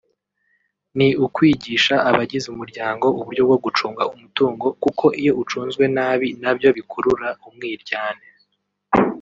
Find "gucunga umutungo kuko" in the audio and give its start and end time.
3.65-5.05